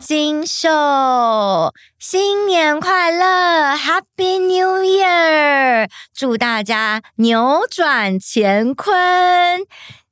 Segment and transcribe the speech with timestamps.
[0.00, 0.70] 金秀，
[1.98, 5.90] 新年快乐，Happy New Year！
[6.14, 9.60] 祝大家扭转乾坤。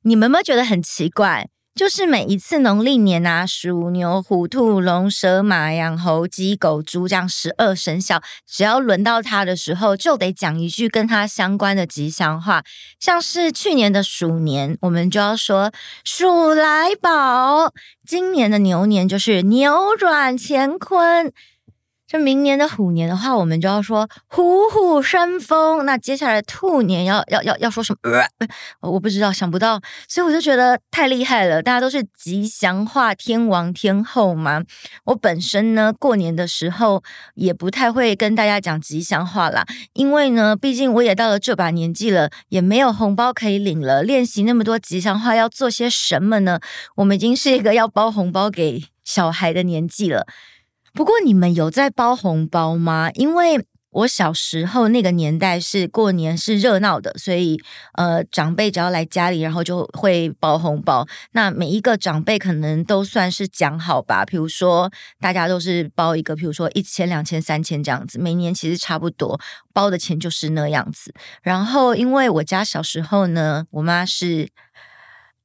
[0.03, 1.47] 你们有没有觉得很奇怪？
[1.79, 12.65] 就是每一次农历年啊，鼠、牛、虎、兔、龙、蛇、马、羊、猴、鸡、狗、猪这样十二生肖，只要轮到它的时候，就得讲一句跟它相关的吉祥话。
[12.99, 15.71] 像是去年的鼠年，我们就要说
[16.03, 17.69] “鼠来宝”；
[18.05, 21.31] 今年的牛年就是“扭转乾坤”。
[22.09, 25.85] 就明年的虎年的话，我们就要说虎虎生风。
[25.85, 27.99] 那接下来兔年要要要要说什么？
[28.79, 31.61] 呃，我不知道，想不到，所以我就觉得太厉害了。
[31.61, 34.63] 大家都是吉祥话天王天后嘛。
[35.03, 37.03] 我本身呢，过年的时候
[37.35, 39.63] 也不太会跟大家讲吉祥话啦，
[39.93, 44.01] 因为呢，毕竟我也到了这把年纪了，也没有红包可以领了。
[44.01, 46.59] 练习那么多吉祥话要做些什么呢？
[46.95, 50.25] 我们已经是一个要包红包给小孩的年纪了。
[50.93, 53.09] 不过你们有在包红包吗？
[53.13, 57.59] 因为我小时候那个年代是过年是热闹的，所以
[57.93, 61.07] 呃长辈只要来家里，然后就会包红包。
[61.31, 69.39] 那每一个长辈可能都算是讲好吧，比如说大家都是包一个，比如说一千、两千、三千这样子，每年其实差不多
[69.73, 71.11] 包的钱就是那样子。
[71.41, 74.49] 然后因为我家小时候呢，我妈是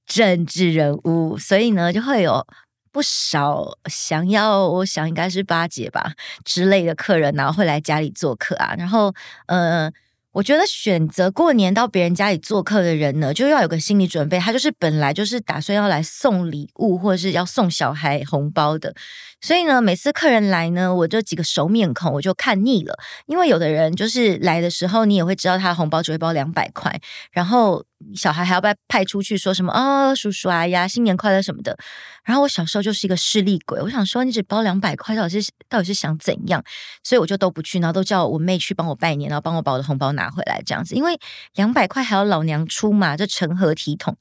[0.07, 2.47] 政治人物，所以呢就会有。
[2.95, 6.13] 不少想要，我想应该是八姐吧
[6.45, 8.73] 之类的客人，然后会来家里做客啊。
[8.79, 9.13] 然后，
[9.47, 9.91] 呃，
[10.31, 18.95] 我觉得选择过年到别人家里做客的人呢，就要有个心理准备，他就是本来就是打算要来送礼物或者是要送小孩红包的。
[19.41, 22.97] 所以呢，每次客人来呢，我就几个熟面孔，我就看腻了。
[23.27, 27.01] 因为有的人就是来的时候，你也会知道他的红包只会包两百块，
[27.33, 27.85] 然后。
[28.15, 31.77] 小孩还要被派出去说什么啊、哦，叔叔啊呀，新年快乐什么的。
[32.25, 36.63] 然后我小时候就是一个势利鬼，我想说你只包两百块，到底是到底是想怎样？
[37.03, 40.95] 所以我就都不去，然后都叫我妹去帮我拜年，然后帮我把我的红包拿回来这样子。
[40.95, 41.19] 因为
[41.55, 44.17] 两百块还要老娘出嘛，这成何体统？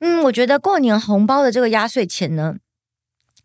[0.00, 2.56] 嗯，我觉得过年红包的这个压岁钱呢，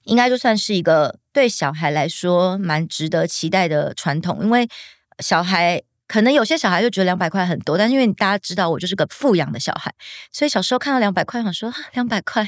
[0.05, 4.67] 应该就算是一个对小孩来说蛮值得期待的传统，因为
[5.19, 5.83] 小孩。
[6.07, 9.91] 可能有些小孩就觉得两百块很多，但是因为大家知道我就是个富养的小孩，
[10.31, 12.47] 所以小时候看到两百块，想说两百块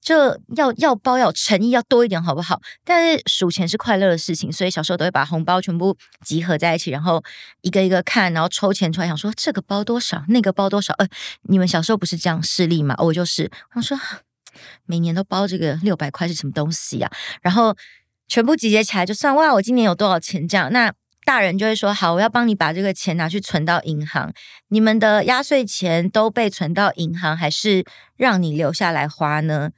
[0.00, 2.60] 就要要包要诚意要多一点好不好？
[2.84, 7.22] 但是数钱是快乐的事情，所以小时候都会把红包全部集合在一起，然后
[7.60, 10.94] 一个一个看，然后抽钱出来，想说这个包多少，那个包多少？
[10.94, 11.06] 呃，
[11.42, 12.94] 你们小时候不是这样势利吗？
[12.98, 13.98] 我就是，我说
[14.86, 17.10] 每年都包这个六百块是什么东西呀？
[17.42, 17.76] 然后
[18.28, 20.92] 全部集结起来就算哇，我今年有多少钱这样那。
[21.24, 24.32] 大人就会说：“好，我要帮你把这个钱拿去存到银行。
[24.68, 27.84] 你们的压岁钱都被存到银行，还是
[28.16, 29.70] 让你留下来花呢？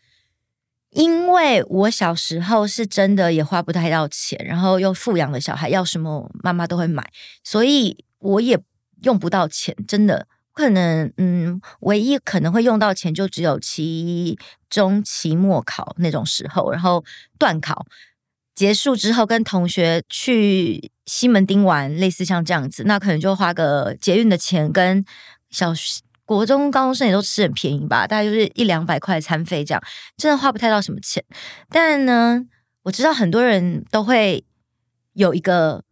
[0.91, 7.05] 因为我小时候是真的也花不太到钱，然后又富养的小孩，要什么妈妈都会买，
[7.43, 8.59] 所以我也
[9.03, 9.77] 用不到钱。
[9.87, 14.39] 真的，可能嗯，唯一可能会用到钱就只有期
[14.71, 17.05] 中、期末考那种时候，然后
[17.39, 17.87] 段考。”
[18.55, 25.05] 结束之后，跟同学去西门町玩，类似像这样子，那可能就花个捷运的钱，跟
[25.51, 25.73] 小
[26.25, 29.83] 国中高中生也都吃很便宜吧，大概就是一两百块餐费这样，
[30.17, 31.23] 真的花不太到什么钱。
[31.69, 32.45] 但呢，
[32.85, 34.45] 我知道很多人都会
[35.13, 35.83] 有一个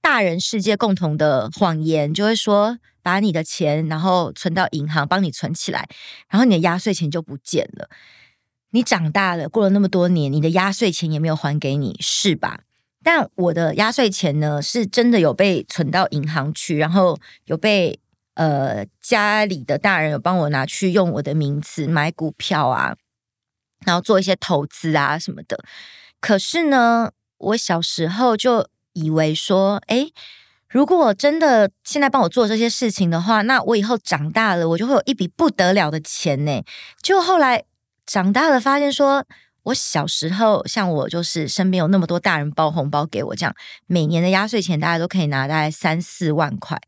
[0.00, 5.88] 大人世界共同的谎言，就会说把你的钱然后存到银行，帮你存起来，
[6.28, 7.88] 然后你的压岁钱就不见了。
[8.70, 12.60] 你长大了，过了那么多年，你的压岁钱也没有还给你，是吧？
[13.02, 17.98] 但我的压岁钱呢，是真的有被存到银行去，然后有被
[18.34, 22.94] 呃家里的大人有帮我拿去用我的名字买股票啊，
[23.86, 25.64] 然后做一些投资啊什么的。
[26.20, 30.12] 可是呢，我小时候就以为说，诶，
[30.68, 36.62] 如果我真的现在帮我做这些事情的话，那我以后长大了，我就会有一笔不得了的钱呢。
[37.00, 37.64] 就后来。
[38.08, 39.22] 长大了，发现说，
[39.64, 43.54] 我小时候像我就是身边有那么多大人包红包给我，这样
[43.86, 46.80] 每年的压岁钱大家都可以拿大概三四万块，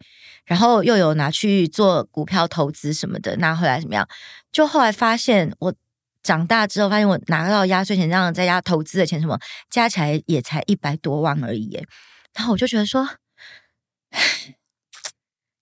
[0.47, 4.09] 然后又有拿去做股票投资什么的，拿回来怎么样？
[4.51, 5.75] 就后来发现，我
[6.23, 9.39] 长大之后发现，我拿到压岁钱这样在家投资的钱什么
[9.69, 11.87] 加起来也才一百多万而已，
[12.35, 13.07] 然后我就觉得说，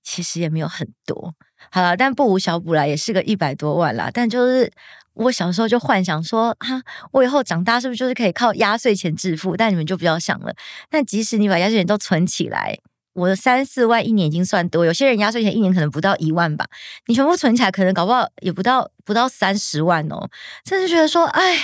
[0.05, 1.35] 其实也没有很多，
[1.73, 4.73] 好了，但不无小补啦，也是个一百多万啦，但就是。
[5.19, 6.81] 我小时候就幻想说，哈，
[7.13, 9.57] 我以后长大是不是就是可以靠压岁钱致富？
[9.57, 10.55] 但你们就不要想了。
[10.89, 12.79] 但即使你把压岁钱都存起来，
[13.15, 14.85] 我的三四万一年已经算多。
[14.85, 16.67] 有些人压岁钱一年可能不到一万吧，
[17.07, 20.29] 你全部存起来，可能搞不好也不到不到三十万哦。
[20.63, 21.63] 真是觉得说，哎呀，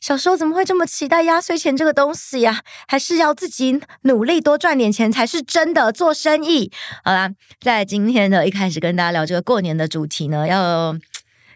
[0.00, 2.62] 小时候怎么会这么期待压岁钱这个东西呀？
[2.88, 6.72] 还是要自己努力多赚点钱才是真的做生意。
[7.04, 10.96] 好啦，在今天的一开始跟大家聊这个过年的主题呢，要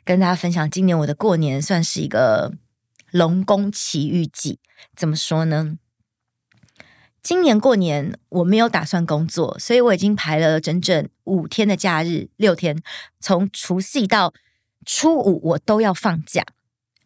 [0.04, 2.52] 跟大家分享，今年我的过年算是一个
[3.10, 4.60] 龙宫奇遇记。
[4.94, 5.78] 怎么说呢？
[7.22, 12.82] 今年过年我没有打算工作，所以我已经排了整整五天的假日，六天，
[13.18, 14.34] 从除夕到
[14.84, 16.44] 初五我都要放假，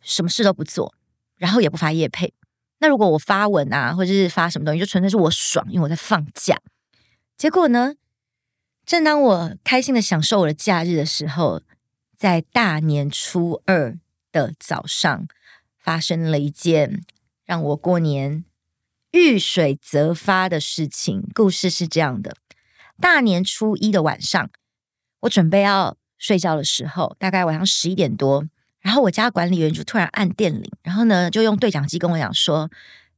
[0.03, 0.93] 什么事都不做，
[1.37, 2.35] 然后也不发夜配。
[2.81, 6.61] 那如果我发文啊，或者是发什么东西，就纯粹是我爽，因为我在放假。
[7.37, 7.95] 结果呢，
[8.85, 11.63] 正当我开心的享受我的假日的时候，
[12.19, 13.97] 在大年初二
[14.33, 15.29] 的早上，
[15.79, 17.05] 发生了一件
[17.45, 18.45] 让我过年。
[19.13, 22.37] 遇水则发的事情，故事是这样的：
[23.01, 24.51] 大年初一的晚上，
[25.21, 28.45] 我准备要睡觉的时候，大概晚上十一点多，
[28.81, 32.69] 然后我家管理员就突然按电铃，然后呢，就用对讲机跟我讲说：“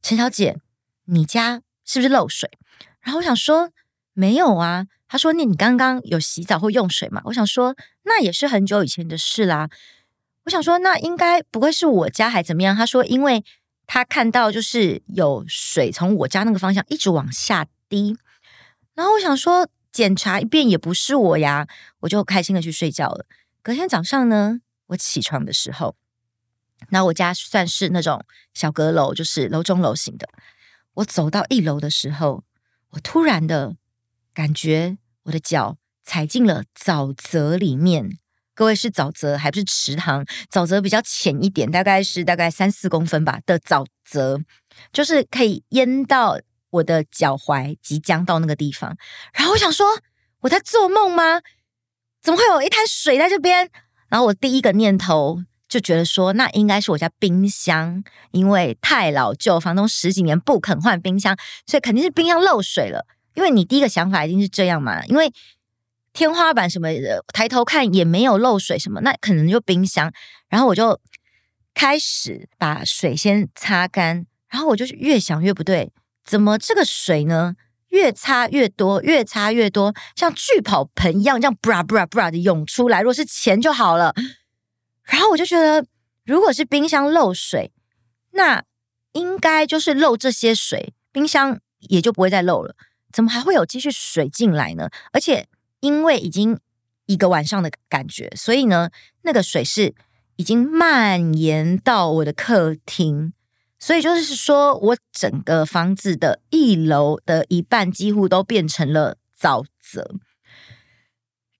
[0.03, 0.59] 陈小姐，
[1.05, 2.49] 你家是不是漏水？”
[3.01, 3.71] 然后我想说
[4.13, 9.69] ：“没有啊。”他说：“那你刚刚有洗澡或用水吗？”我想说：“那也是很久以前的事啦。”
[10.45, 13.43] 我想说：“那应该不会是我家还怎么样？”他说：“因为。”
[13.93, 18.15] 他看到就是有水从我家那个方向一直往下滴，
[18.93, 21.67] 然后我想说检查一遍也不是我呀，
[21.99, 23.25] 我就开心的去睡觉了。
[23.61, 25.97] 隔天早上呢，我起床的时候，
[26.91, 28.23] 那我家算是那种
[28.53, 30.29] 小阁楼，就是楼中楼型的。
[30.93, 32.45] 我走到一楼的时候，
[32.91, 33.75] 我突然的
[34.33, 38.17] 感觉我的脚踩进了沼泽里面。
[38.53, 40.25] 各位是沼泽，还不是池塘？
[40.51, 44.39] 沼泽比较浅一点，大概是大概三四公分吧的沼泽，
[44.91, 46.39] 就是可以淹到
[46.69, 48.95] 我的脚踝，即将到那个地方。
[49.33, 49.87] 然后我想说，
[50.41, 51.41] 我在做梦吗？
[52.21, 53.69] 怎么会有一滩水在这边？
[54.09, 61.35] 然后我第一个念头就觉得说，那应该是我家冰箱，因为太老旧，房东十几年不肯换冰箱，
[61.65, 63.07] 所以肯定是冰箱漏水了。
[63.33, 65.31] 因为你第一个想法一定是这样嘛，因为。
[66.13, 70.11] 天花板什么的，抬头看也没有漏水什么，那可能就冰箱。
[70.49, 70.99] 然后我就
[71.73, 75.93] 开始把水先擦干，然后我就越想越不对，
[76.25, 77.55] 怎么这个水呢？
[77.87, 82.99] 越擦越多，越擦越多，像聚宝盆一样，这样 bra bra bra 的涌出来。
[82.99, 84.13] 如果是钱就好了。
[85.05, 85.85] 然后我就觉得，
[86.25, 87.71] 如果是冰箱漏水，
[88.31, 88.61] 那
[89.13, 92.75] 应该就是漏这些水，冰箱也就不会再漏了。
[93.11, 94.89] 怎么还会有继续水进来呢？
[95.11, 95.47] 而且。
[95.83, 96.59] 因为已经
[97.07, 98.91] 一个晚上的感觉，所以呢，
[99.23, 99.95] 那个水是
[100.35, 103.33] 已经蔓延到我的客厅，
[103.79, 110.13] 所以就是说我整个房子的一楼的一半几乎都变成了沼泽。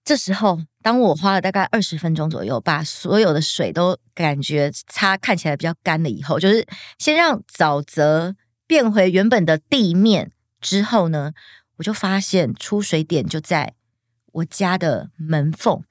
[0.04, 6.64] 这时候，当我花了大概二十分钟左右，把所有的水都感觉擦看起来比较干了以后，就是
[7.00, 8.36] 先让沼泽
[8.68, 10.30] 变回原本的地面
[10.62, 11.32] 之后呢，
[11.76, 13.74] 我就发现出水点就在。
[14.36, 15.82] 我家的门缝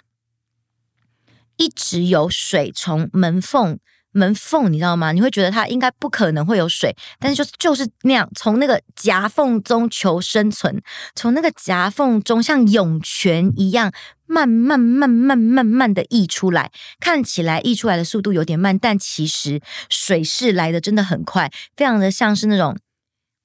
[1.57, 3.77] 一直有水从门缝
[4.11, 5.11] 门缝，你知道吗？
[5.11, 10.81] 你会觉得它应该不可能会有水，但是就就是那样，从那个夹缝中求生存，
[11.13, 13.93] 从那个夹缝中像涌泉一样，
[14.25, 16.71] 慢慢慢慢慢慢的溢出来。
[16.99, 22.75] 看起来溢出来的速度有点慢，但其实水势来的真的很快，非常的像是那种。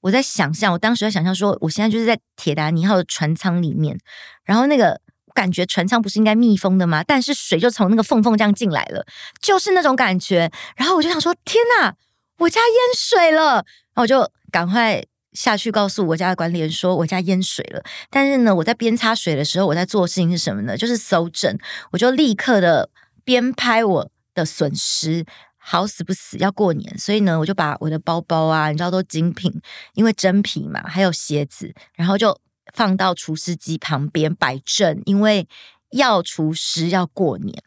[0.07, 3.99] 我在想象，我当时在想象说，我现在就是在铁达尼号的船舱里面，
[4.45, 5.01] 然后那个
[5.33, 7.03] 感觉船舱不是应该密封的吗？
[7.03, 9.05] 但是水就从那个缝缝这样进来了，
[9.41, 10.49] 就是那种感觉。
[10.77, 11.93] 然后我就想说，天哪，
[12.37, 13.55] 我家淹水了！
[13.55, 17.83] 然后我就赶快下去告诉我家的管理员说，我家淹水了。
[18.09, 20.77] 但是呢，我在边擦水的时候，我在做的事情是什么呢？
[20.77, 21.57] 就是搜证，
[21.91, 22.89] 我就立刻的
[23.25, 25.25] 边拍我的损失。
[25.69, 29.51] 好死不死要过年，所以呢，我就把我的包包啊，你知道都精品，
[29.95, 32.39] 因为真皮嘛，还有鞋子，然后就
[32.73, 35.45] 放到除湿机旁边摆正，因为
[35.91, 37.61] 要除湿要过年。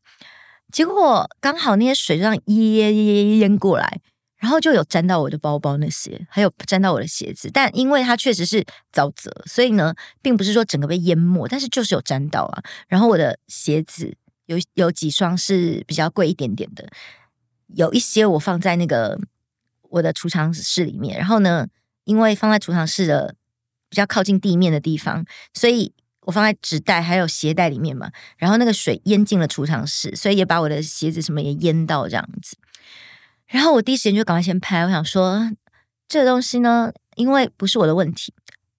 [0.73, 4.00] 结果刚好那些水就这样淹淹淹过来，
[4.38, 7.50] 然后就有沾到我的包包那些，还有沾到我的鞋子。
[7.52, 8.64] 但因为它确实是
[8.95, 12.62] 沼泽，所以呢，并不是说整个被淹没，但是就是有沾到啊。
[12.88, 14.16] 然后我的鞋子
[14.47, 16.88] 有有几双是比较贵一点点的。
[17.74, 19.18] 有一些我放在那个
[19.82, 21.66] 我的储藏室里面，然后呢，
[22.04, 23.34] 因为放在储藏室的
[23.88, 25.24] 比较靠近地面的地方，
[25.54, 28.10] 所以我放在纸袋还有鞋袋里面嘛。
[28.36, 32.56] 然后那个水淹进了储藏室，所以也把我的鞋子什么也淹到这样子。
[33.46, 35.50] 然后我第一时间就赶快先拍，我想说
[36.08, 38.34] 这个东西呢，因为不是我的问题，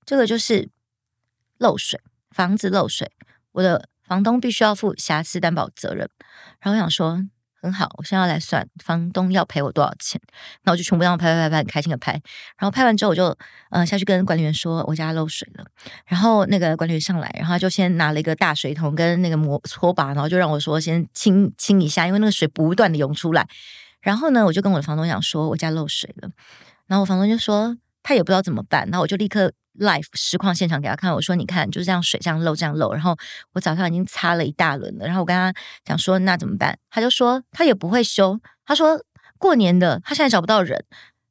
[0.06, 0.70] 这个就是
[1.58, 3.12] 漏水，房子漏水，
[3.54, 6.10] 我的房东必须要负瑕疵担保责任。
[6.60, 7.26] 然后我想说。
[7.62, 10.20] 很好，我现在要来算房东要赔我多少钱。
[10.64, 12.12] 那我就全部让我拍拍拍拍，很开心的拍。
[12.58, 13.36] 然后拍完之后，我就
[13.70, 15.66] 呃下去跟管理员说我家漏水了。
[16.06, 23.48] 然后那个管理员上来，然后就先拿了一个大水桶跟那个摩拖把，然后就让我说先清清一下，因为那个水不断的涌出来。
[24.02, 26.30] 然后呢，我就跟我的房东讲说我家漏水了。
[26.88, 28.84] 然后我房东就说他也不知道怎么办。
[28.86, 29.52] 然后我就立刻。
[29.80, 33.18] Live 实况现场给他看，我说你看就是这样水这样漏这样漏，然后
[33.54, 36.78] 我早上已经擦了一大轮了，然后我跟他讲说那怎么办？
[36.90, 39.04] 他就说他也不会修，他说
[39.38, 40.84] 过年的他现在找不到人，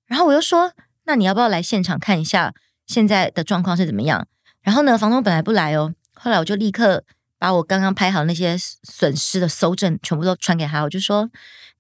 [0.07, 0.73] 然后我又说
[1.05, 2.55] 那你要不要来现场看一下
[2.87, 4.27] 现在的状况是怎么样？
[4.63, 7.05] 然后呢，房东本来不来哦，后来我就立刻。
[7.43, 11.27] 把我刚刚拍好那些损失的搜证全部都传给他，我就说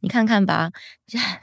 [0.02, 0.70] 你看看吧，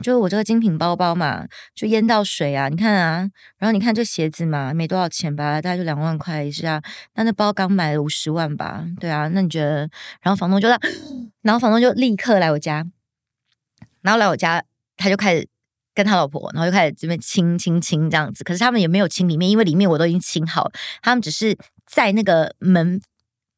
[0.01, 1.45] 就是我这个精品包包嘛，
[1.75, 6.81] 就淹到水啊，你看啊，然后你看这鞋子嘛，没多少钱吧，大概就两万块是啊，
[7.15, 9.89] 那那包刚买了五十万吧，对啊，那你觉得？
[10.21, 10.79] 然后房东就让，
[11.43, 12.85] 然后房东就立刻来我家，
[14.01, 14.63] 然后来我家，
[14.95, 15.47] 他就开始
[15.93, 20.71] 跟他老婆，然后就开始这边清清清这样子，可是他们也没有清里面，因为里面我都已经清好了，
[21.01, 22.99] 他们只是在那个门。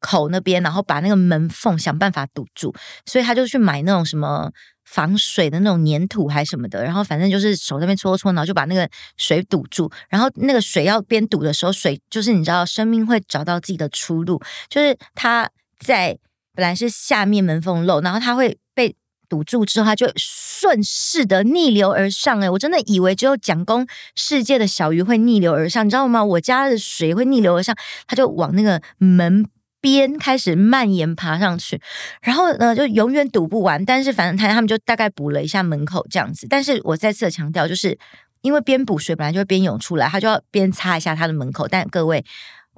[0.02, 4.50] 口那边，然后把那个门缝想办法堵住，所以他就去买那种什么
[4.92, 9.88] 防水的那种粘土还什么的，然后反正就是手那边搓搓，然后就把那个水堵住。
[10.08, 16.18] 然后那个水要边堵的时候，水就是你知道，生命会找到自己的出路，就是它在
[16.54, 18.96] 本来是下面门缝漏，然后它会被
[19.28, 22.40] 堵住之后，它就顺势的逆流而上。
[22.40, 26.24] 诶，我真的以为只有蒋公世界的小鱼会逆流而上，你知道吗？
[26.24, 27.76] 我家的水会逆流而上，
[28.08, 29.46] 它就往那个门。
[29.80, 31.80] 边开始蔓延爬上去，
[32.22, 33.84] 然后呢，就永远堵不完。
[33.84, 36.46] 但是反正他他们就大概补了一下门口这样子。
[36.48, 37.98] 但是我再次的强调，就是
[38.42, 41.66] 因为边补水本来就会边涌出来，他就要边擦一下他的门口。
[41.66, 42.24] 但各位，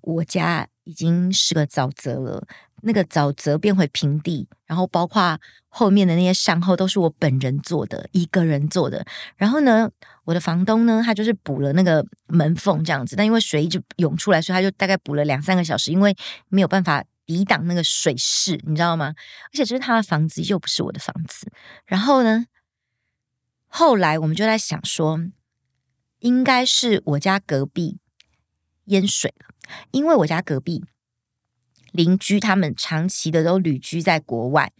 [0.02, 2.44] 我家已经是个沼泽了，
[2.82, 9.04] 那个沼泽变回平地，然后包括后面的那些善后都是我本人做的，一个人做的。
[9.37, 9.90] 然后呢，
[10.25, 16.17] 我的房东呢，他就是补了那个门缝这样子，但因为水一直涌出来，所以他就大概补了两三个小时，因为
[16.49, 19.14] 没有办法抵挡那个水势，你知道吗？
[19.47, 21.50] 而且这是他的房子，又不是我的房子。
[21.87, 22.47] 然后呢，
[23.67, 25.19] 后来我们就在想说，
[26.21, 27.99] 应该是我家隔壁
[28.85, 29.55] 淹水了，
[29.91, 30.85] 因为我家隔壁
[31.91, 34.73] 邻居他们长期的都旅居在国外，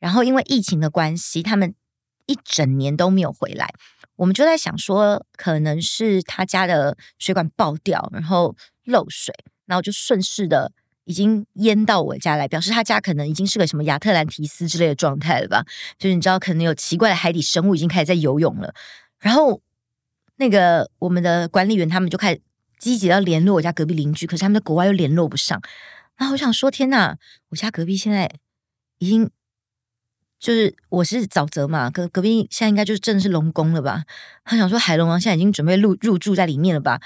[0.00, 1.74] 然后因为疫情的关系，他们
[2.26, 3.72] 一整年都没有回来。
[4.20, 9.34] 我们就在想说，可能是他家的水管爆掉，然后漏水，
[9.64, 10.70] 然后就顺势的
[11.06, 15.64] 已经淹到我家来，表示他家可能已经是个什么亚特兰提斯之类的状态了吧？
[15.98, 18.74] 就是你知道，可能有奇怪的海底生物已经开始在游泳了。
[19.20, 19.62] 然后
[20.36, 22.42] 那个我们的管理员他们就开始
[22.78, 25.58] 积极要联络我家隔壁邻居，可是他们在国外又联络不上。
[26.18, 27.16] 然后我想说，天哪，
[27.48, 28.30] 我家隔壁现在
[28.98, 29.30] 已经。
[30.40, 34.04] 就是我是沼泽嘛，隔隔壁现在应该就是真的是龙宫了吧？
[34.42, 36.98] 他想说海龙王现在已经准备入入住在里面了吧？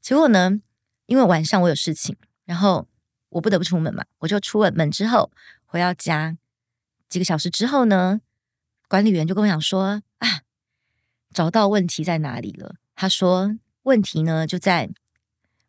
[0.00, 0.58] 结果呢，
[1.04, 2.16] 因为晚上我有事情，
[2.46, 2.88] 然后
[3.28, 5.30] 我不得不出门嘛，我就出了门之后
[5.66, 6.38] 回到家，
[7.10, 8.22] 几个小时之后呢，
[8.88, 10.40] 管理员就跟我讲说啊，
[11.34, 12.76] 找到问题在哪里了。
[12.94, 14.88] 他说问题呢就在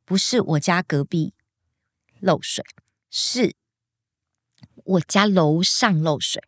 [0.05, 1.33] 不是我家隔壁
[2.21, 2.63] 漏水，
[3.11, 3.53] 是
[4.85, 6.41] 我家楼上漏水。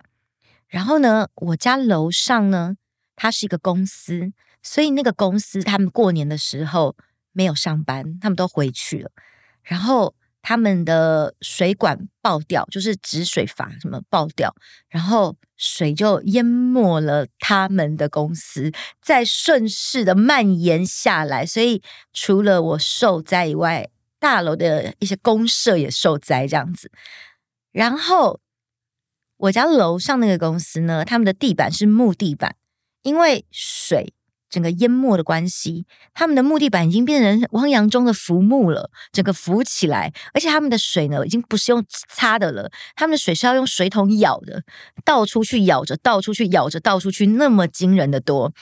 [0.71, 2.77] 然后呢，我家楼上呢，
[3.17, 4.31] 它是一个公司，
[4.63, 6.95] 所以那个公司他们过年的时候
[7.33, 9.11] 没有上班，他们都回去了。
[9.63, 14.55] 然后他们的水管爆掉，就是止水阀什么爆掉，
[14.87, 21.45] 然后水就淹没了他们的公司，再顺势的蔓延下来。
[21.45, 26.89] 所以除了我受灾以外，大楼的一些公社也受灾，这样子。
[27.73, 28.39] 然后。
[29.41, 32.55] 我家楼上那个公司呢，他们的地板是木地板，
[33.01, 34.13] 因为水
[34.51, 44.61] 整个淹没的关系，他们的木地板已经变成汪洋中的浮木了，整个浮起来，而且他们的水呢，已经不是用擦的了，他们的水是要用水桶舀的，
[45.03, 48.53] 倒出去舀着，倒出去舀着，倒出去，那么惊人的多，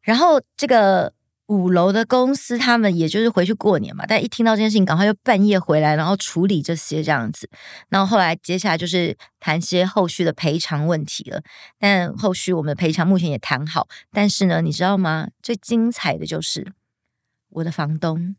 [0.00, 1.12] 然后这个。
[1.50, 7.50] 五楼的公司，他们也就是回去过年嘛，但一听到这件事情，赶快就半夜回来，然后处理这些这样子。
[7.88, 11.42] 然后后来接下来就是谈些后续的赔偿问题了。
[11.76, 15.26] 但后续我们的赔偿目前也谈好，但是呢，你知道吗？
[15.42, 16.72] 最精彩的就是
[17.48, 18.36] 我的房东，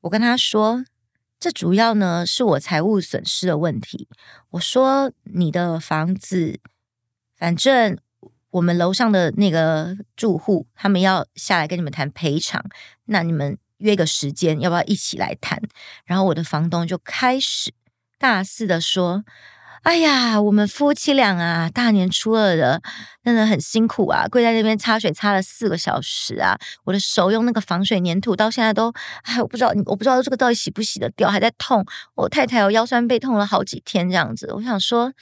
[0.00, 0.84] 我跟他说，
[1.38, 4.08] 这主要呢是我财务损失的问题。
[4.50, 6.58] 我说你的房子，
[7.36, 7.96] 反正。
[8.56, 12.64] 我们楼上的那个住户，他们要下来跟你们谈赔偿，
[13.04, 15.60] 那你们约个时间，要不要一起来谈？
[16.06, 17.74] 然后我的房东就开始
[18.18, 19.24] 大肆的说
[19.84, 22.80] ：“哎呀，我们夫妻俩啊，大年初二的
[23.22, 28.90] 真的很辛苦啊，跪在那边擦水擦了四个小时啊，我的手用那个防水粘土到现在都，
[29.24, 31.84] 哎，我不知道，我不知道这个到底洗不洗得掉，还在痛。
[32.14, 35.12] 我太太有腰酸背痛了好几天这样子，我想说，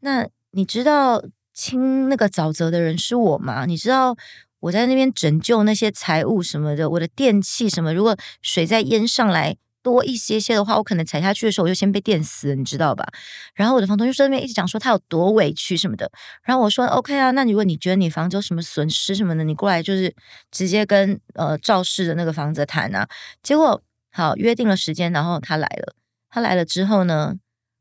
[0.00, 1.22] 那你知道
[1.56, 3.66] 清那个沼泽的人是我吗？
[3.66, 4.14] 你知道？
[4.60, 13.06] 我在那边拯救那些财物什么的，我的电器什么，如果水再淹上来多一些些的话，我可能踩下去的时候我就先被电死，你知道吧？
[13.54, 16.10] 然后我的房东就在那边一直讲说他有多委屈什么的，
[16.42, 20.12] 然后我说 OK 啊，那如果你觉得你房子有什么损失什么的，你过来就是
[20.50, 23.06] 直接跟呃肇事的那个房子谈啊。
[23.42, 25.94] 结果好约定了时间，然后他来了，
[26.30, 27.34] 他来了之后呢，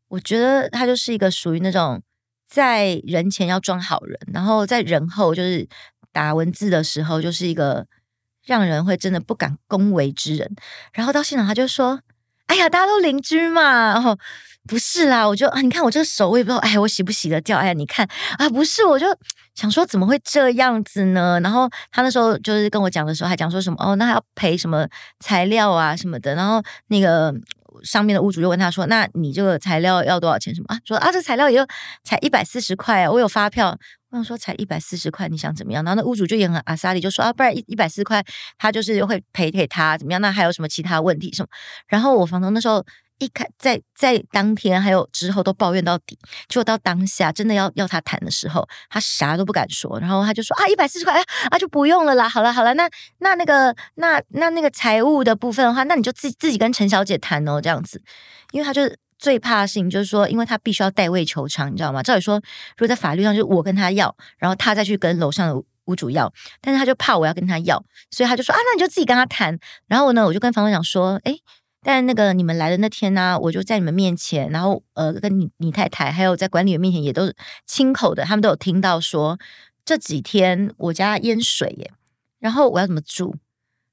[0.09, 2.03] 我觉得他就是一个属于那种
[2.47, 5.67] 在人前要装好人，然后在人后就是。
[6.15, 7.85] 打文字的时候，就是一个
[8.45, 10.49] 让人会真的不敢恭维之人。
[10.93, 11.99] 然后到现场，他就说
[12.47, 14.17] ：“哎呀，大家都邻居嘛。”然后
[14.65, 17.57] 不是啦，我就啊，你看我这个手，我也不知道，哎，我洗不洗得掉？
[17.57, 19.07] 哎呀，你看啊，不是，我就
[19.55, 21.37] 想说怎么会这样子呢？
[21.43, 24.87] 然后他那时候就是跟我讲的时候，还讲说什么哦，那还要赔什么
[25.19, 26.33] 材料啊什么的。
[26.33, 27.35] 然后那个
[27.83, 30.53] 上面的屋主就问他说：“那你这个材料要多少钱？
[30.53, 30.79] 什么啊？
[30.85, 31.67] 说啊，这材料也就
[32.03, 33.77] 才一百四十块啊，我有发票。”
[34.11, 35.83] 我想说才一百四十块，你想怎么样？
[35.83, 38.23] 然后那屋主就也很阿萨里，就说啊，不然一一百四十块，
[38.57, 40.21] 他就是会赔给他怎么样？
[40.21, 41.49] 那还有什么其他问题什么？
[41.89, 42.81] 然后我房东那时候
[43.19, 46.17] 一开在在当天还有之后都抱怨到底，
[46.47, 51.13] 结果到当下真的要要他谈的时候，他啥都不敢说，然后他就说啊，一百四十块
[51.49, 58.01] 啊就不用了啦，好了好了，那那那个那那那个财务的部分的话，那你就自己自己跟陈小姐谈哦，这样子，
[58.51, 58.81] 因为他就。
[59.17, 62.03] 最怕的事情就是说，因为他必须要代位求偿，你知道吗？
[62.03, 62.35] 照理说，
[62.75, 69.57] 如果在法律上，就是我跟他要，然后他再去跟楼上的屋主要，但是他就怕我要跟他要，所以他就说啊，那你就自己跟他谈。
[69.87, 71.41] 然后呢，我就跟房东讲说，诶，
[71.85, 77.31] 但那个你们来的那天呢、我就在你们面前，然后呃，跟你你太太还有在管理员面前也都
[77.67, 79.37] 亲口的，他们都有听到说
[79.85, 81.91] 这几天我家淹水耶，
[82.39, 83.35] 然后我要怎么住？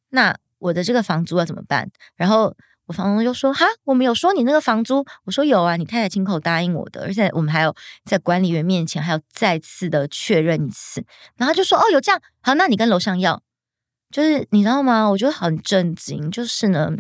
[0.09, 1.91] 那我的这个房租要怎么办？
[2.17, 2.57] 然后。
[2.87, 7.73] 我房东就说：“哈，我们有说你那个房租。”我说：“有啊，你太太亲口答应我的，而且我们还有
[8.05, 11.03] 在管理员面前还要再次的确认一次。”
[11.39, 13.41] 然后就说：“哦，有这样，好，那你跟楼上要。”
[14.11, 15.09] 就是你知道吗？
[15.09, 16.29] 我觉得很震惊。
[16.29, 16.91] 就是呢，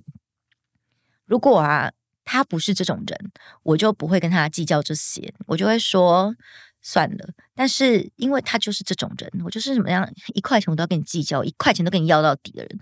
[1.33, 1.90] 如果啊
[2.27, 6.35] 他不是这种人，我就不会跟他计较这些，我就会说
[6.83, 7.31] 算了。
[7.55, 12.79] 但是因为他就是这种人，我就是怎么样，一块钱我都要跟你计较，一块钱都跟你要到底的人。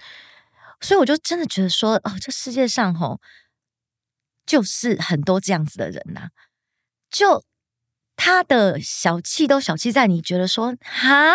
[0.80, 3.20] 所以我就真的觉得说，哦，这世界上吼，
[4.44, 6.30] 就是很多这样子的人呐、
[7.08, 7.44] 就
[8.16, 11.34] 他的小气都小气在你觉得说，哈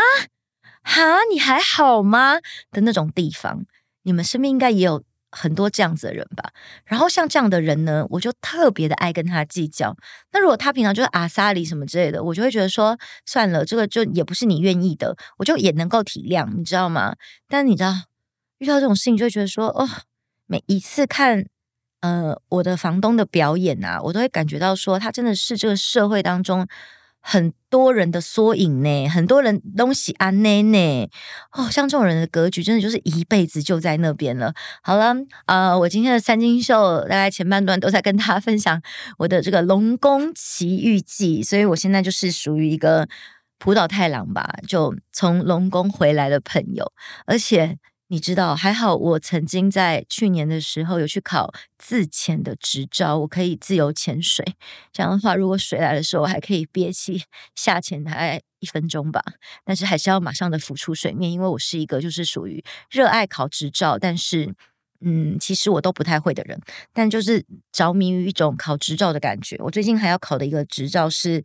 [0.83, 3.65] 哈，你还好吗的那种地方。
[4.03, 5.03] 你们身边应该也有
[5.37, 6.49] 很多这样子的人吧？
[6.85, 9.95] 然后像这样的人呢，我就特别的爱跟他计较。
[10.31, 17.15] 那如果他平常就是阿萨里什么之类的，我就会觉得说，算了，这个就也不是你愿意的，我就也能够体谅，你知道吗？
[17.47, 17.93] 但你知道。
[18.59, 19.85] 遇到这种事情，就会觉得说，哦，
[20.47, 21.45] 每一次看，
[21.99, 26.65] 呃，我的房东的表演啊，我都会感觉到说，他真的是这个社会当中
[27.27, 31.09] 很多人的缩影呢，很多人东西安内呢，
[31.53, 34.53] 哦，像这种人的格局，真的就是一辈子就在那边了。
[34.83, 35.15] 好了，
[35.47, 38.79] 呃，我今天的三金秀大概前半段都在跟大家分享
[39.17, 43.07] 我的这个龙宫奇遇记，所以我现在就是属于一个
[43.57, 46.93] 浦岛太郎吧，就从龙宫回来的朋友，
[47.25, 47.79] 而且。
[48.07, 54.45] 你知道，还好我曾经在去年的时候有去考自潜的执照，我可以自由潜水。
[54.91, 57.23] 这样的话，如果水来的时候，我还可以憋气
[57.55, 59.23] 下潜大概一分钟吧。
[59.63, 64.53] 但是还是要马上的浮出水面，因为我是一个就是属于热爱考执照，但是
[65.01, 66.59] 嗯，其实我都不太会的人。
[66.93, 69.57] 但就是着迷于一种考执照的感觉。
[69.59, 71.43] 我最近还要考的一个执照是。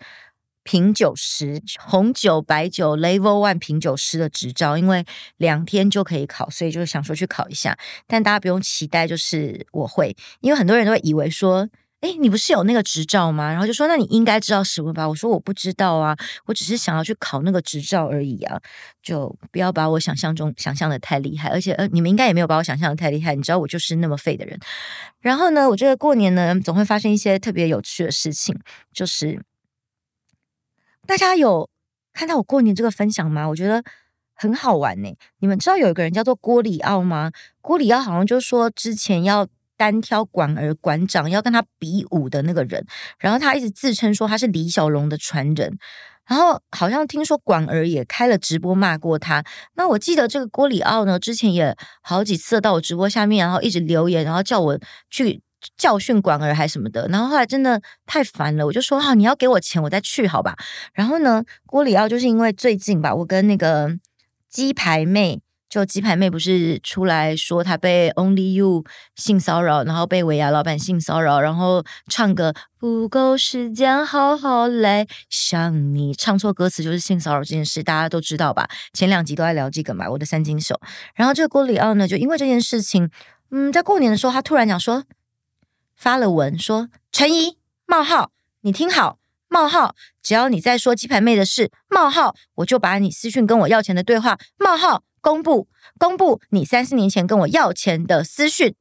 [0.62, 5.04] 品酒师，红酒、白酒 Level One 品酒师的执照，因为
[5.38, 7.76] 两天就可以考，所以就是想说去考一下。
[8.06, 11.68] 但大家不用期待，就是我会，因为很多人都会以为说，
[12.02, 13.50] 哎，你不是有那个执照吗？
[13.50, 15.08] 然后就说，那你应该知道什么吧？
[15.08, 18.60] 我说我不知道啊，我只是想要去考那个执照而已啊，
[19.02, 21.48] 就不要把我想象中想象的太厉害。
[21.48, 24.58] 而且呃，你们应该也没有把我想象的太厉害，你知道我就是那么废的人。
[25.20, 28.54] 然后呢，我觉得过年呢，总会发生一些特别有趣的事情，
[28.92, 29.42] 就是。
[31.10, 31.68] 大家有
[32.12, 33.48] 看到我过年这个分享吗？
[33.48, 33.82] 我觉得
[34.32, 35.12] 很好玩呢。
[35.40, 37.32] 你们知道有一个人叫做郭里奥吗？
[37.60, 39.44] 郭里奥好像就说之前要
[39.76, 42.86] 单挑馆儿馆长，要跟他比武的那个人。
[43.18, 45.76] 然后他一直自称说他是李小龙的传人。
[46.28, 49.42] 然后好像听说馆儿也开了直播骂过他。
[49.74, 54.78] 那我记得这个郭里奥呢，之前也好几次到我直播下面，然后一直留言，然后叫我
[55.10, 55.42] 去
[55.76, 57.06] 教训管儿还什么的。
[57.08, 60.56] 然后后来真的太烦了，我就说好，你要给我钱，我再去好吧。
[60.92, 63.96] 然后呢，郭里奥就是因为最近吧，我跟那个
[64.48, 65.40] 鸡排妹。
[65.70, 68.82] 就鸡排妹不是出来说她被 Only You
[69.14, 78.68] 性骚扰，然后被尾牙老板性骚扰，然后唱歌不够时间好好来想你，唱错歌词就是性骚扰这件事，大家都知道吧？
[78.92, 80.74] 前两集都在聊这个嘛，我的三金手。
[81.14, 83.08] 然后这个郭里奥呢，就因为这件事情，
[83.52, 85.04] 嗯，在过年的时候，他突然讲说
[86.00, 88.32] 发了文说陈怡冒号，
[88.62, 95.04] 你听好冒号，只要你再说鸡排妹的事冒号，我就把你私讯跟我要钱的对话冒号。
[95.20, 98.74] 公布公布你三四年前跟我要钱的私讯，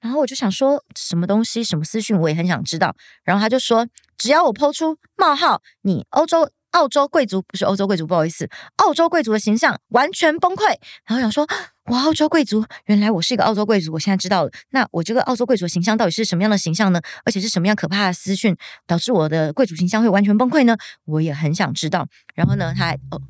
[0.00, 2.96] 然后我就想说什么东西什么私讯，我也很想知道。
[3.22, 10.66] 然后他就说，只要我抛出冒号，你欧洲澳洲贵族不是欧洲贵族，不好意思，澳洲贵族的形象完全崩溃。
[11.06, 11.46] 然后想说，
[11.84, 14.50] 我澳洲贵族，原来我是一个澳洲贵族，我现在知道了。
[14.70, 17.00] 那我这个澳洲贵族的形象到底是什么样的形象呢？
[17.24, 18.56] 而且是什么样可怕的私讯，
[18.86, 20.76] 导致我的贵族形象会完全崩溃呢？
[21.04, 22.06] 我也很想知道。
[22.34, 23.22] 然后呢，他还哦。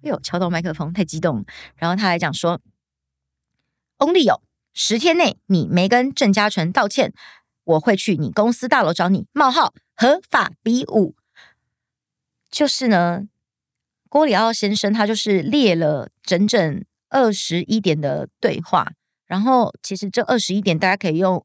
[0.00, 1.44] 哎呦，敲到麦克风，太激动了。
[1.74, 2.60] 然后他还讲说
[3.98, 4.40] ，Only 有
[4.72, 7.12] 十天内你没跟郑嘉纯道歉，
[7.64, 9.26] 我会去你公司大楼找你。
[9.32, 11.16] 冒号合法比武，
[12.50, 13.22] 就是呢，
[14.08, 18.92] 郭里奥先生他就是列了整整二十一点的对话，
[19.26, 21.44] 然后其实这二十一点大家可以用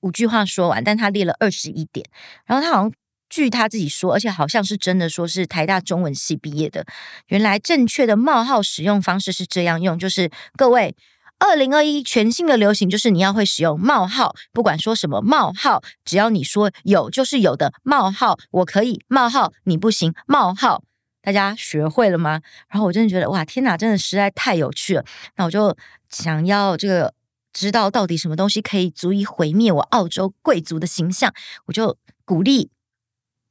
[0.00, 2.04] 五句话说完，但他列了二十一点，
[2.46, 2.92] 然后他好像。
[3.30, 6.86] 据他自己说，而且好像是真的，说是台大中文系毕业的。
[7.28, 10.94] 原来正确的冒号使用方式是这样用，就是各位，
[11.38, 20.82] 二零二一全新的流行就是你要会使用冒号，不管说什么冒号，只要你说有就是有的冒号，我可以冒号，你不行冒号，
[21.20, 22.40] 大家学会了吗？
[22.68, 25.04] 然后我真的觉得哇，天哪，真的实在太有趣了。
[25.36, 25.76] 那我就
[26.08, 27.14] 想要这个
[27.52, 31.32] 知道到底什么东西可以足以毁灭我澳洲贵族的形象，
[31.66, 32.70] 我就鼓励。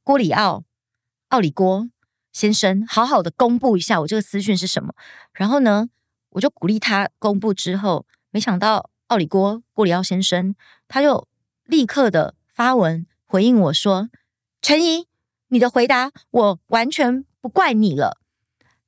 [0.02, 0.64] 郭里奥，
[1.28, 1.88] 奥里郭
[2.32, 4.94] 先生，好好的公布一下我这个私讯是什么。
[5.32, 5.88] 然后呢，
[6.34, 10.54] 我就鼓励他公布之后，没想到奥里郭郭里奥先生
[10.86, 11.26] 他就
[11.64, 14.08] 立刻的发文回应我说
[14.62, 15.08] ：“陈怡，
[15.48, 18.18] 你的回答我完全不怪你了，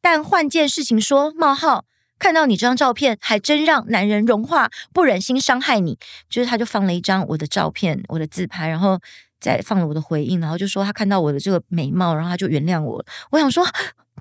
[0.01, 1.85] 但换件事情说，冒号
[2.19, 5.99] 看到你这张照片，还真让男人融化，不忍心伤害你。”
[6.31, 9.01] 就是他就放了一张我的照片，我的自拍，然后。
[9.39, 13.05] 再放了我的回应，然后就说他看到我的这个美貌，然后他就原谅我。
[13.31, 13.63] 我想说，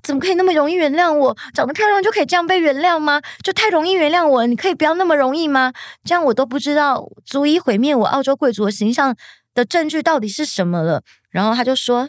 [0.06, 1.36] 怎么可以那么容易原谅我？
[1.52, 3.20] 长得漂亮就可以这样被原谅吗？
[3.42, 5.72] 就太容易原谅我，你可以不要那么容易吗？
[6.04, 9.16] 这样我都不知道足以毁灭我澳洲贵族的形象
[9.52, 11.02] 的证据到底是什么了。
[11.30, 12.08] 然后他就说。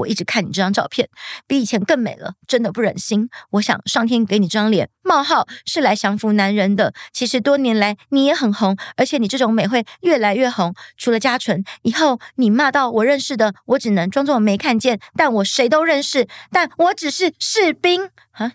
[0.00, 1.08] 我一直看你这张照片，
[1.46, 3.28] 比以前更美了，真的不忍心。
[3.50, 6.92] 我想上天给你这张脸冒号是来降服男人的。
[7.12, 10.74] 其实多年来你也很红，而且你这种美会越来越红。
[10.96, 14.98] 除了嘉纯，以后你骂到我认识的，我只能装作没看见。
[15.14, 18.52] 但我谁都认识，但我只是士兵啊。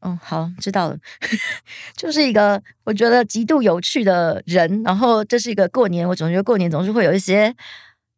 [0.00, 0.96] 嗯，好，知道了。
[1.96, 4.82] 就是一个我觉得极度有趣的人。
[4.82, 7.54] 然后这是一个过年，我总觉得过年总是会有一些。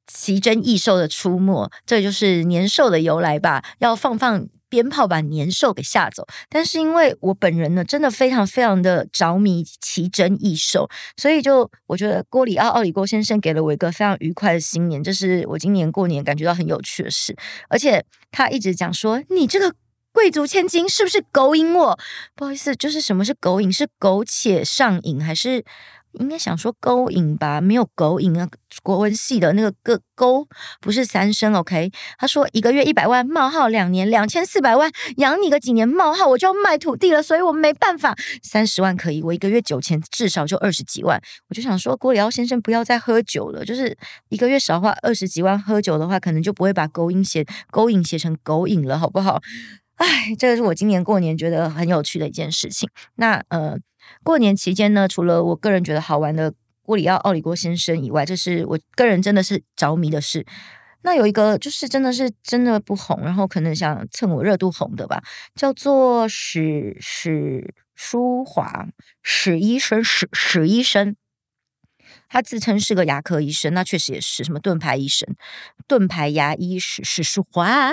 [0.06, 3.64] 奇珍异兽的出没，这就是年兽的由来吧？
[3.78, 6.26] 要放放鞭炮把年兽给吓走。
[6.48, 17.34] 但是因为我本人呢，真的非常非常的着迷奇珍异兽，所以就我觉得郭里奥奥里郭先生给了我一个非常愉快的新年，这是我今年过年感觉到很有趣的事。
[17.68, 19.74] 而且他一直讲说，你这个
[20.12, 21.98] 贵族千金是不是勾引我？
[22.34, 23.72] 不好意思，就是什么是勾引？
[23.72, 25.64] 是苟且上瘾还是？
[26.18, 28.48] 应该想说勾引吧，没有勾引啊。
[28.82, 30.46] 国文系的那个个勾
[30.80, 31.90] 不是三声，OK？
[32.18, 38.16] 他说一个月一百万冒号，两年两千四百万，养你个几年冒号，我就要卖土地了，所以我没办法。
[38.42, 41.20] 三十万可以，我一个月酒钱至少就二十几万。
[41.48, 43.96] 我就想说，郭里奥先生不要再喝酒了，就是
[44.28, 49.40] 一个月少花二十几万喝酒的话，可能就不会把勾引写勾引写成狗引了，好不好？
[49.96, 52.88] 哎，这个是我今年过年觉得很有趣的一件事情。
[53.14, 53.78] 那呃。
[54.22, 60.44] 过年期间呢，除了我个人觉得好玩的郭里奥奥里郭先生以外，这是我个人真的是着迷的事。
[61.02, 65.22] 那有一个就是真的是真的不红，然后可能想蹭我热度红的吧，
[65.54, 68.86] 叫做史史书华
[69.22, 71.14] 史医生史史医生，
[72.28, 75.28] 他自称是个牙科医生，那确实也是什么盾牌医生、
[75.86, 77.92] 盾牌牙医史史书华。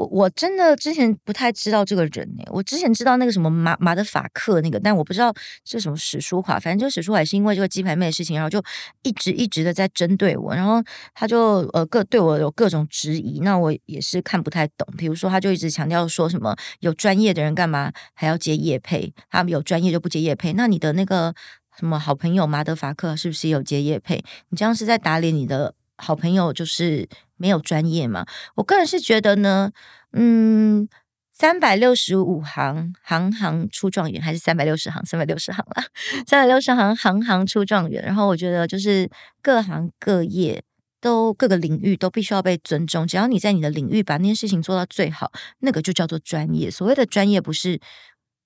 [0.00, 5.30] 我我真的之前不太知道这个人呢，我之前知道那个什么马马德法克那个，但我不知道
[5.66, 6.58] 是什么史书华。
[6.58, 8.62] 反正就史书华是因为这个鸡排妹的事情，然后就
[9.02, 10.82] 一直一直的在针对我，然后
[11.12, 14.88] 他就呃各对我有各种质疑，那我也是看不太懂。
[14.96, 21.34] 比如说，他就一直强调说什么有专业的人干嘛还要接业配，他们有专业就不接业配，那你的那个
[21.78, 24.24] 什么好朋友马德法克是不是有接业配？
[24.48, 27.06] 你这样是在打脸你的好朋友，就是
[27.40, 28.24] 没有专业嘛？
[28.54, 29.72] 我个人是觉得呢，
[30.12, 30.88] 嗯，
[31.32, 35.84] 三百六十五行，行行出状元，还是三百六十行，三百六十行啦，
[36.26, 38.00] 三百六十行，行行出状元。
[38.04, 39.10] 然后我觉得就是
[39.42, 40.62] 各行各业
[41.00, 46.70] 都各个领域都必须要被尊重，只要你在你的领域把那件事情做到最好，那个就叫做专业。
[46.70, 47.80] 所谓的专业不是。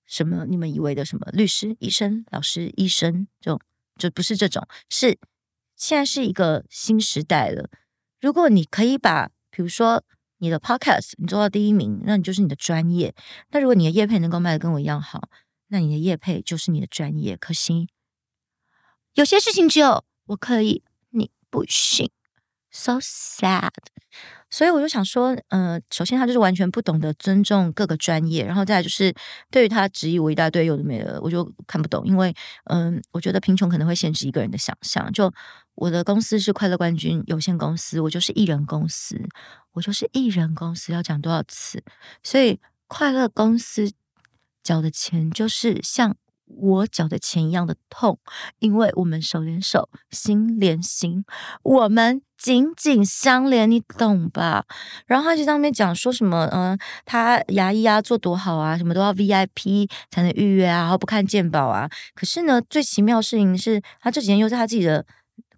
[0.07, 0.45] 什么？
[0.45, 3.59] 你们以为的什么律师、医生、老师、医生，就
[3.97, 4.63] 就不是这种。
[4.87, 5.17] 是
[5.75, 7.71] 现在是一个新时代了。
[8.21, 10.03] 如果你可以把，比如说
[10.37, 13.13] 你的 podcast 你做到第一名，那你就是你的专业。
[13.51, 15.29] 那如果你的业配能够卖的跟我一样好，
[15.67, 17.37] 那你的业配就是你的专业。
[17.37, 17.89] 可惜
[19.13, 22.11] 有些事情只有我可以，你不行。
[22.71, 23.71] So sad，
[24.55, 29.13] 所以我就想说，呃，首先他就是完全不懂得尊重各个专业，然后再来就是
[29.51, 32.33] 对于他质疑我一大堆有的没的，我就看不懂，因为，
[32.71, 35.11] 嗯、我觉得贫穷可能会限制一个人的想象。
[35.11, 35.29] 就
[35.73, 39.19] 我的公司是快乐冠军有限公司，我就是艺人公司，
[39.73, 41.83] 我就是艺人公司，要讲多少次？
[42.23, 43.91] 所以快乐公司
[44.63, 46.15] 缴的钱就是像。
[46.45, 48.19] 我缴的钱一样的痛，
[48.59, 51.25] 因为我们手连手，心连心，
[51.63, 54.65] 我们紧紧相连，你懂吧？
[55.07, 61.89] 然后他就在那边讲说什么，嗯、他牙医啊做多好啊，什么都要 VIP 才能预约啊，然后不看健保啊。
[62.13, 65.05] 可是呢，最奇妙的事情是他这几天又在他自己的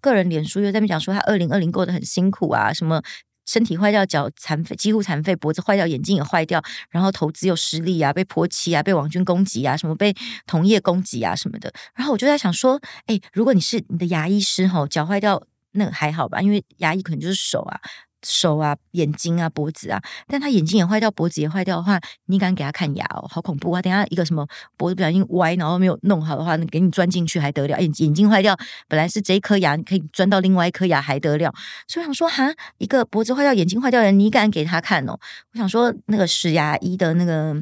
[0.00, 3.02] 个人脸书又在那讲说他二零二零过得很辛苦啊，什么。
[3.48, 10.14] 身体坏掉，脚残废，几乎残废，脖子坏掉，眼睛也坏掉，然后投资又失利啊，被泼漆啊，被王军攻击啊，什么被
[10.46, 11.72] 同业攻击啊什么的。
[11.94, 17.80] 然后我就在想说，哎，如果你是你的牙医师吼，脚坏掉那还好吧，因为牙医可能就是手啊。
[18.22, 23.26] 手啊，眼睛啊，脖子啊，但他眼睛也坏掉，脖子也坏掉的话，你敢给他看牙哦？
[23.28, 23.80] 好恐怖啊！
[23.80, 27.80] 等下一个什么脖子不小心歪，然后没有弄好的话，那给你钻进去还得了？
[27.80, 28.56] 眼眼睛坏掉，
[28.88, 31.52] 本来是这一颗牙，你可以钻到另外一颗牙还得了？
[31.86, 35.18] 所以我想说，哈，一个脖子坏掉、眼睛坏掉的人，你敢给他看哦？
[35.52, 37.54] 我想说，那个是牙医的那个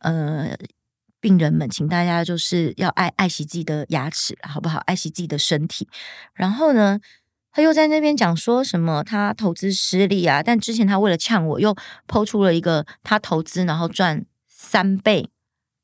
[0.00, 0.54] 呃
[1.20, 4.78] 病人们，请大家就是要爱爱惜自己的牙齿，好不好？
[4.80, 5.88] 爱惜自己的身体。
[6.34, 7.00] 然后呢？
[7.56, 11.72] 他又在那边讲说什么他投资失利啊，但之前他为了呛我，又
[12.08, 15.30] 抛出了一个他投资然后赚三倍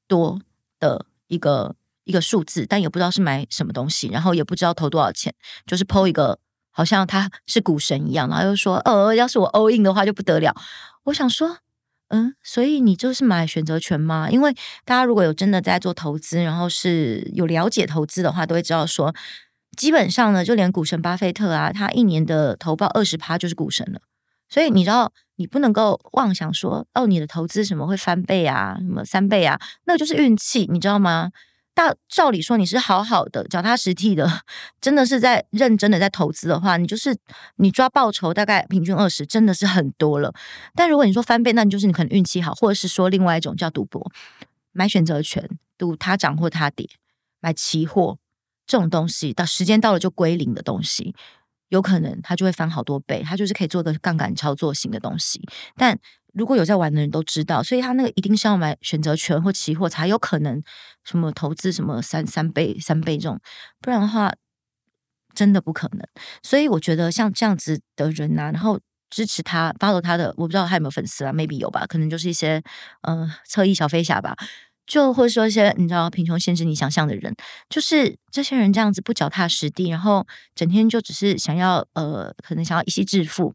[0.09, 0.40] 多
[0.80, 5.33] 的一个一个数字，但也不知道是买什么东西，然后也不知道投多少钱，
[5.64, 6.40] 就是抛一个
[6.72, 10.52] 好像他是股神一样，然后又说呃，要是我 all in 的话就不得了。
[11.04, 11.59] 我想说，
[12.09, 14.28] 嗯，所以你就是买选择权吗？
[14.28, 14.52] 因为
[14.85, 19.14] 大家如果有真的在做投资，然后是有了解投资的话，都会知道说。
[19.76, 24.00] 基本上呢，就连股神巴菲特啊，他一年的投报二十趴就是股神了。
[24.48, 31.30] 所以你知道，你不能够妄想说，哦，你的投资什么会翻倍啊，什么三倍啊，那就是运气，你知道吗？
[31.72, 34.28] 大照理说，你是好好的、脚踏实地的，
[34.83, 37.16] 真的是在认真的在投资的话，你就是
[37.56, 40.35] 你抓报酬大概平均二十，真的是很多了。
[40.74, 44.11] 但如果你说翻倍，那你就是你可能运气好，或者是说另外一种叫赌博，
[44.72, 46.88] 买选择权，赌它涨或它跌，
[47.38, 48.18] 买期货。
[48.70, 51.12] 这种东西到时间到了就归零的东西，
[51.70, 55.42] 有可能它就会翻好多倍，它就是可以做个杠杆操作型的东西。
[55.74, 55.98] 但
[56.33, 60.62] 如果有在玩的人都知道，所以他那个一定是要买选择权或期货才有可能
[61.02, 63.40] 什么投资什么三三倍三倍这种，
[63.80, 64.33] 不然的话
[65.35, 66.06] 真的不可能。
[66.44, 68.78] 所以我觉得像这样子的人呐、啊，然后
[69.11, 72.62] 支持他 follow 他的，我不知道他有没有粉丝啊，maybe 有吧，可能就是一些
[73.02, 74.37] 呃侧翼小飞侠吧。
[74.86, 77.34] 就或者说一些你知道贫穷限制你想象的人，
[77.68, 83.54] 就是这些人这样子不脚踏实地，然后整天就只是想要呃，可能想要一夕致富，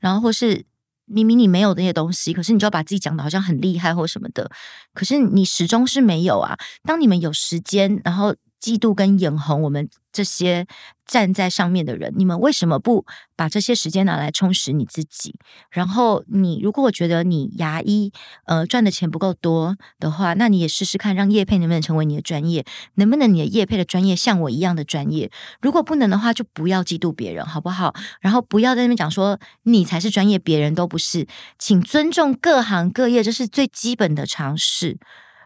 [0.00, 0.64] 然后或是
[1.06, 4.50] 明明你没有那些东西，可是你就要把自己讲的好像很厉害或什么的，
[4.92, 6.56] 可是你始终是没有啊。
[6.82, 8.34] 当你们有时间，然后。
[8.64, 10.66] 嫉妒跟眼红我们这些
[11.04, 13.04] 站在上面的人，你们为什么不
[13.36, 15.34] 把这些时间拿来充实你自己？
[15.70, 18.10] 然后你如果觉得你牙医
[18.46, 22.64] 呃赚的钱不够多的话，那你也试试看，让业配能不能成为你的专业？
[22.94, 25.30] 能不能你的业配的专业像我一样的专业？
[25.60, 27.94] 如果不能的话，就不要嫉妒别人，好不好？
[28.22, 31.26] 然后不要在那边讲说你才是专业，别人都不是。
[31.58, 34.98] 请尊重各行各业，这是最基本的常识。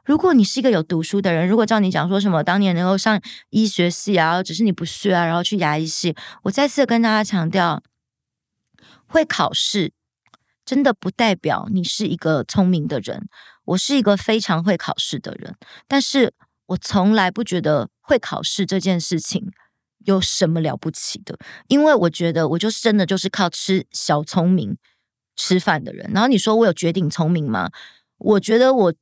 [0.08, 7.82] 如果你是一个有读书的人，如果照你讲说什么当年能够上医学系啊，只是你不是啊，然后去牙医系，我再次跟大家强调，
[9.06, 9.92] 会考试
[10.64, 13.28] 真的不代表你是一个聪明的人。
[13.66, 15.54] 我是一个非常会考试的人，
[15.86, 16.32] 但是
[16.68, 19.52] 我从来不觉得会考试这件事情
[20.06, 24.78] 有什么了不起的，因为我觉得我就是真的就是靠吃小聪明
[25.36, 26.10] 吃饭的人。
[26.14, 27.68] 然后你说我有绝顶聪明吗？
[28.16, 28.94] 我觉得我。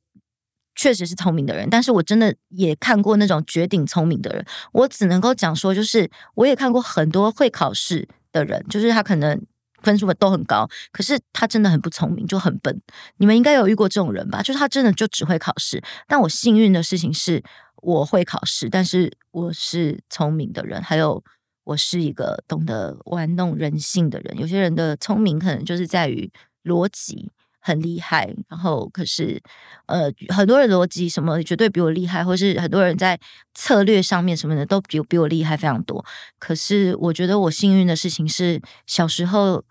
[0.77, 4.45] 确实是聪明的人，但是我真的也看过那种绝顶聪明的人。
[4.71, 9.41] 我只能够讲说，就是我也看过很多会考试的人，就是他可能
[9.81, 12.79] 分数都很高，可是他真的很不聪明，就很笨。
[13.17, 14.43] 你们应该有遇过这种人吧？
[14.43, 15.83] 就是他真的就只会考试。
[16.07, 17.43] 但我幸运的事情是，
[17.77, 21.23] 我会考试，但是我是聪明的人，还有
[21.63, 24.37] 我是一个懂得玩弄人性的人。
[24.37, 26.31] 有些人的聪明可能就是在于
[26.63, 27.31] 逻辑。
[27.67, 29.41] 很厉害，然后可是，
[29.87, 33.19] 呃，很多人逻辑什么绝对比我厉害，或是很多人在
[33.53, 36.05] 策略上面什么的都比比我厉害非常多。
[36.39, 39.63] 可是我觉得我幸运的事情是小时候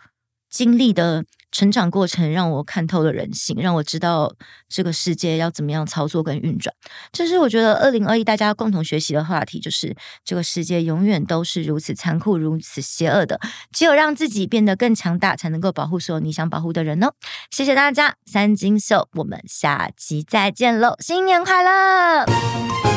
[0.51, 1.25] 经历的。
[1.57, 4.31] 成长过程让我看透了人性，让我知道
[4.69, 6.71] 这个世界要怎么样操作跟运转。
[7.12, 13.40] 这是我觉得二零二一大家共同学习的话题，就是这个世界永远都是如此残酷、如此邪恶的。
[13.73, 17.11] 只有让自己变得更强大，才能够保护所有你想保护的人哦。
[17.51, 22.96] 谢谢大家，三金秀，我们下期再见喽，新年快乐！